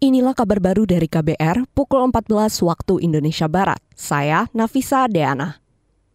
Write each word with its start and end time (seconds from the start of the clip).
Inilah 0.00 0.32
kabar 0.32 0.64
baru 0.64 0.88
dari 0.88 1.12
KBR 1.12 1.76
pukul 1.76 2.00
14 2.08 2.32
waktu 2.64 3.04
Indonesia 3.04 3.52
Barat. 3.52 3.84
Saya 3.92 4.48
Nafisa 4.56 5.04
Deana. 5.12 5.60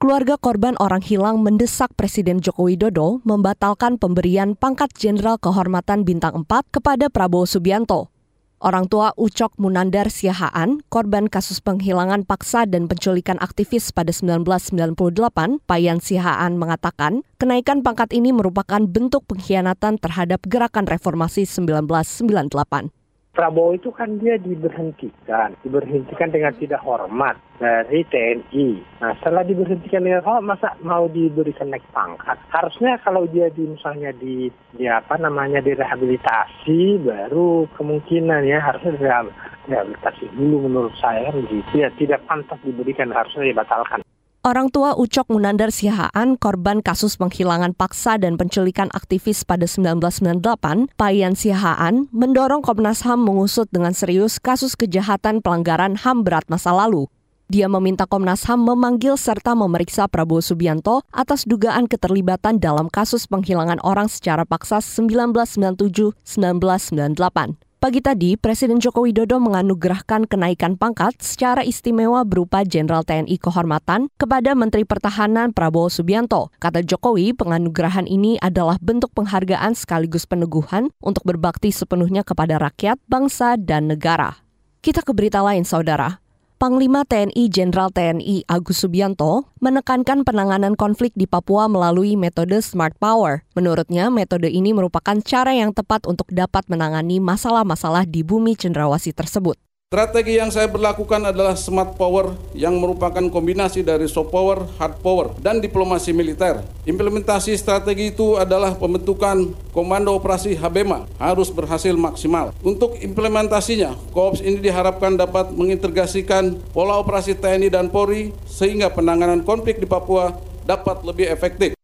Keluarga 0.01 0.41
korban 0.41 0.73
orang 0.81 1.05
hilang 1.05 1.45
mendesak 1.45 1.93
Presiden 1.93 2.41
Joko 2.41 2.65
Widodo 2.65 3.21
membatalkan 3.29 4.01
pemberian 4.01 4.57
pangkat 4.57 4.89
Jenderal 4.97 5.37
Kehormatan 5.37 6.01
Bintang 6.01 6.49
4 6.49 6.73
kepada 6.73 7.13
Prabowo 7.13 7.45
Subianto. 7.45 8.09
Orang 8.57 8.89
tua 8.89 9.13
Ucok 9.21 9.53
Munandar 9.61 10.09
Siahaan, 10.09 10.81
korban 10.89 11.29
kasus 11.29 11.61
penghilangan 11.61 12.25
paksa 12.25 12.65
dan 12.65 12.89
penculikan 12.89 13.37
aktivis 13.37 13.93
pada 13.93 14.09
1998, 14.09 15.61
Payan 15.61 16.01
Siahaan 16.01 16.57
mengatakan, 16.57 17.21
kenaikan 17.37 17.85
pangkat 17.85 18.17
ini 18.17 18.33
merupakan 18.33 18.81
bentuk 18.81 19.29
pengkhianatan 19.29 20.01
terhadap 20.01 20.41
gerakan 20.49 20.89
reformasi 20.89 21.45
1998. 21.45 23.04
Prabowo 23.35 23.75
itu 23.75 23.91
kan 23.91 24.15
dia 24.15 24.39
diberhentikan, 24.39 25.59
diberhentikan 25.59 26.31
dengan 26.31 26.55
tidak 26.55 26.79
hormat 26.87 27.35
dari 27.59 28.07
TNI. 28.07 28.79
Nah 29.03 29.11
setelah 29.19 29.43
diberhentikan 29.43 30.07
dengan 30.07 30.23
hormat, 30.23 30.55
masa 30.55 30.79
mau 30.79 31.11
diberikan 31.11 31.67
naik 31.67 31.83
pangkat? 31.91 32.39
Harusnya 32.47 32.95
kalau 33.03 33.27
dia 33.27 33.51
di 33.51 33.67
misalnya 33.67 34.15
di, 34.15 34.47
di 34.71 34.87
apa 34.87 35.19
namanya 35.19 35.59
direhabilitasi, 35.59 37.03
baru 37.03 37.67
kemungkinan 37.75 38.47
ya 38.47 38.63
harusnya 38.63 39.27
direhabilitasi 39.67 40.31
dulu 40.31 40.71
menurut 40.71 40.95
saya 41.03 41.27
begitu 41.35 41.83
ya 41.83 41.91
tidak 41.99 42.23
pantas 42.31 42.57
diberikan 42.63 43.11
harusnya 43.11 43.51
dibatalkan. 43.51 43.99
Orang 44.45 44.69
tua 44.69 44.93
Ucok 44.93 45.33
Munandar 45.33 45.73
Sihaan, 45.73 46.37
korban 46.37 46.85
kasus 46.85 47.17
penghilangan 47.17 47.73
paksa 47.73 48.21
dan 48.21 48.37
penculikan 48.37 48.93
aktivis 48.93 49.41
pada 49.41 49.65
1998, 49.65 50.93
Payan 50.93 51.33
Sihaan, 51.33 52.13
mendorong 52.13 52.61
Komnas 52.61 53.01
HAM 53.01 53.25
mengusut 53.25 53.65
dengan 53.73 53.97
serius 53.97 54.37
kasus 54.37 54.77
kejahatan 54.77 55.41
pelanggaran 55.41 55.97
HAM 55.97 56.21
berat 56.21 56.45
masa 56.45 56.77
lalu. 56.77 57.09
Dia 57.49 57.65
meminta 57.65 58.05
Komnas 58.05 58.45
HAM 58.45 58.69
memanggil 58.69 59.17
serta 59.17 59.57
memeriksa 59.57 60.05
Prabowo 60.05 60.45
Subianto 60.45 61.01
atas 61.09 61.49
dugaan 61.49 61.89
keterlibatan 61.89 62.61
dalam 62.61 62.85
kasus 62.93 63.25
penghilangan 63.25 63.81
orang 63.81 64.05
secara 64.05 64.45
paksa 64.45 64.77
1997-1998. 64.77 67.64
Pagi 67.85 68.01
tadi, 68.01 68.33
Presiden 68.33 68.81
Joko 68.81 69.05
Widodo 69.05 69.37
menganugerahkan 69.37 70.25
kenaikan 70.25 70.73
pangkat 70.73 71.21
secara 71.21 71.61
istimewa 71.61 72.25
berupa 72.25 72.65
Jenderal 72.65 73.05
TNI 73.05 73.37
Kehormatan 73.37 74.09
kepada 74.17 74.57
Menteri 74.57 74.89
Pertahanan 74.89 75.53
Prabowo 75.53 75.93
Subianto. 75.93 76.49
Kata 76.57 76.81
Jokowi, 76.81 77.37
penganugerahan 77.37 78.09
ini 78.09 78.41
adalah 78.41 78.81
bentuk 78.81 79.13
penghargaan 79.13 79.77
sekaligus 79.77 80.25
peneguhan 80.25 80.89
untuk 80.97 81.29
berbakti 81.29 81.69
sepenuhnya 81.69 82.25
kepada 82.25 82.57
rakyat, 82.57 82.97
bangsa, 83.05 83.53
dan 83.53 83.85
negara. 83.85 84.41
Kita 84.81 85.05
ke 85.05 85.13
berita 85.13 85.45
lain, 85.45 85.61
saudara. 85.61 86.24
Panglima 86.65 87.05
TNI 87.05 87.45
Jenderal 87.53 87.93
TNI 87.93 88.49
Agus 88.49 88.81
Subianto 88.81 89.53
menekankan 89.61 90.25
penanganan 90.25 90.73
konflik 90.73 91.13
di 91.13 91.29
Papua 91.29 91.69
melalui 91.69 92.17
metode 92.17 92.57
Smart 92.57 92.97
Power. 92.97 93.45
Menurutnya, 93.53 94.09
metode 94.09 94.49
ini 94.49 94.73
merupakan 94.73 95.13
cara 95.21 95.53
yang 95.53 95.77
tepat 95.77 96.09
untuk 96.09 96.25
dapat 96.33 96.65
menangani 96.65 97.21
masalah-masalah 97.21 98.09
di 98.09 98.25
bumi 98.25 98.57
cendrawasih 98.57 99.13
tersebut. 99.13 99.61
Strategi 99.95 100.41
yang 100.41 100.51
saya 100.51 100.65
berlakukan 100.65 101.29
adalah 101.29 101.53
smart 101.53 101.93
power 101.93 102.33
yang 102.57 102.75
merupakan 102.81 103.21
kombinasi 103.31 103.79
dari 103.79 104.09
soft 104.11 104.27
power, 104.27 104.65
hard 104.81 104.99
power, 104.99 105.31
dan 105.39 105.63
diplomasi 105.63 106.09
militer. 106.11 106.65
Implementasi 106.89 107.55
strategi 107.55 108.09
itu 108.11 108.33
adalah 108.35 108.75
pembentukan 108.75 109.55
Komando 109.71 110.11
Operasi 110.17 110.57
Habema 110.57 111.05
harus 111.15 111.53
berhasil 111.53 111.93
maksimal. 111.93 112.49
Untuk 112.65 112.97
implementasinya, 112.97 113.93
Koops 114.09 114.41
ini 114.41 114.57
diharapkan 114.57 115.21
dapat 115.21 115.53
mengintegrasikan 115.53 116.57
pola 116.73 116.97
operasi 116.97 117.37
TNI 117.37 117.69
dan 117.69 117.87
Polri 117.87 118.35
sehingga 118.49 118.89
penanganan 118.89 119.47
konflik 119.47 119.77
di 119.77 119.85
Papua 119.85 120.33
dapat 120.67 121.05
lebih 121.05 121.29
efektif. 121.29 121.74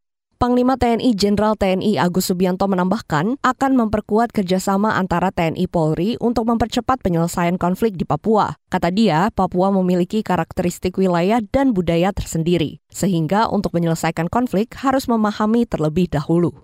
Panglima 0.41 0.73
TNI 0.73 1.13
Jenderal 1.13 1.53
TNI 1.53 2.01
Agus 2.01 2.33
Subianto 2.33 2.65
menambahkan 2.65 3.37
akan 3.45 3.71
memperkuat 3.77 4.33
kerjasama 4.33 4.97
antara 4.97 5.29
TNI 5.29 5.69
Polri 5.69 6.17
untuk 6.17 6.49
mempercepat 6.49 6.97
penyelesaian 7.05 7.61
konflik 7.61 7.93
di 7.93 8.09
Papua. 8.09 8.57
Kata 8.73 8.89
dia, 8.89 9.29
Papua 9.37 9.69
memiliki 9.69 10.25
karakteristik 10.25 10.97
wilayah 10.97 11.45
dan 11.53 11.77
budaya 11.77 12.09
tersendiri, 12.09 12.81
sehingga 12.89 13.53
untuk 13.53 13.69
menyelesaikan 13.77 14.33
konflik 14.33 14.73
harus 14.81 15.05
memahami 15.05 15.69
terlebih 15.69 16.09
dahulu. 16.09 16.57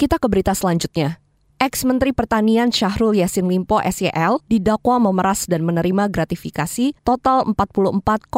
Kita 0.00 0.16
ke 0.16 0.24
berita 0.24 0.56
selanjutnya. 0.56 1.20
Ex-Menteri 1.60 2.16
Pertanian 2.16 2.72
Syahrul 2.72 3.20
Yassin 3.20 3.52
Limpo 3.52 3.84
SYL 3.84 4.40
didakwa 4.48 4.96
memeras 4.96 5.44
dan 5.44 5.60
menerima 5.68 6.08
gratifikasi 6.08 6.96
total 7.04 7.44
44,5 7.52 8.32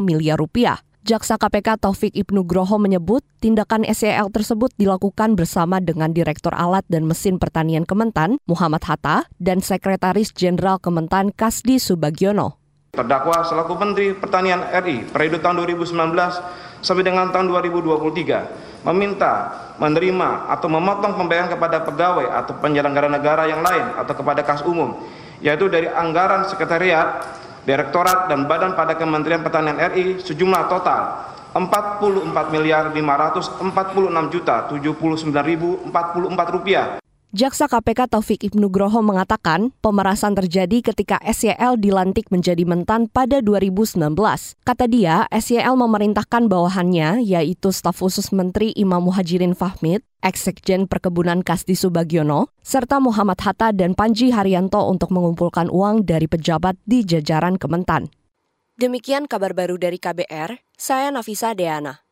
miliar 0.00 0.40
rupiah 0.40 0.80
Jaksa 1.04 1.36
KPK 1.36 1.84
Taufik 1.84 2.16
Ibnu 2.16 2.48
Groho 2.48 2.80
menyebut 2.80 3.20
tindakan 3.36 3.84
SEL 3.92 4.32
tersebut 4.32 4.72
dilakukan 4.80 5.36
bersama 5.36 5.76
dengan 5.76 6.16
Direktur 6.16 6.56
Alat 6.56 6.88
dan 6.88 7.04
Mesin 7.04 7.36
Pertanian 7.36 7.84
Kementan, 7.84 8.40
Muhammad 8.48 8.88
Hatta, 8.88 9.28
dan 9.36 9.60
Sekretaris 9.60 10.32
Jenderal 10.32 10.80
Kementan 10.80 11.28
Kasdi 11.28 11.76
Subagiono. 11.76 12.56
Terdakwa 12.96 13.44
selaku 13.44 13.76
Menteri 13.76 14.16
Pertanian 14.16 14.64
RI 14.64 15.04
periode 15.12 15.44
tahun 15.44 15.60
2019 15.76 15.92
sampai 16.80 17.04
dengan 17.04 17.28
tahun 17.28 17.52
2023 17.52 18.88
meminta, 18.88 19.32
menerima, 19.76 20.56
atau 20.56 20.72
memotong 20.72 21.20
pembayaran 21.20 21.52
kepada 21.52 21.84
pegawai 21.84 22.32
atau 22.32 22.56
penyelenggara 22.64 23.12
negara 23.12 23.44
yang 23.44 23.60
lain 23.60 23.92
atau 24.00 24.16
kepada 24.16 24.40
kas 24.40 24.64
umum, 24.64 25.04
yaitu 25.44 25.68
dari 25.68 25.84
anggaran 25.84 26.48
sekretariat 26.48 27.43
Direktorat 27.64 28.28
dan 28.28 28.44
Badan 28.44 28.76
pada 28.76 28.92
Kementerian 28.92 29.40
Pertanian 29.40 29.80
RI 29.80 30.20
sejumlah 30.20 30.68
total 30.68 31.32
44 31.56 32.52
miliar 32.52 32.92
546 32.92 33.64
juta 34.28 34.68
79.044 34.68 35.88
rupiah. 36.52 37.03
Jaksa 37.34 37.66
KPK 37.66 38.14
Taufik 38.14 38.46
Ibnu 38.46 38.70
Groho 38.70 39.02
mengatakan 39.02 39.74
pemerasan 39.82 40.38
terjadi 40.38 40.94
ketika 40.94 41.18
SYL 41.18 41.82
dilantik 41.82 42.30
menjadi 42.30 42.62
mentan 42.62 43.10
pada 43.10 43.42
2019. 43.42 43.98
Kata 44.62 44.86
dia, 44.86 45.26
SYL 45.34 45.74
memerintahkan 45.74 46.46
bawahannya, 46.46 47.26
yaitu 47.26 47.74
staf 47.74 47.98
khusus 48.06 48.30
Menteri 48.30 48.70
Imam 48.78 49.02
Muhajirin 49.02 49.58
Fahmid, 49.58 50.06
Eksekjen 50.22 50.86
Perkebunan 50.86 51.42
Kasdi 51.42 51.74
Subagiono, 51.74 52.54
serta 52.62 53.02
Muhammad 53.02 53.42
Hatta 53.42 53.74
dan 53.74 53.98
Panji 53.98 54.30
Haryanto 54.30 54.86
untuk 54.86 55.10
mengumpulkan 55.10 55.66
uang 55.74 56.06
dari 56.06 56.30
pejabat 56.30 56.78
di 56.86 57.02
jajaran 57.02 57.58
Kementan. 57.58 58.14
Demikian 58.78 59.26
kabar 59.26 59.58
baru 59.58 59.74
dari 59.74 59.98
KBR, 59.98 60.62
saya 60.78 61.10
Nafisa 61.10 61.50
Deana. 61.50 62.03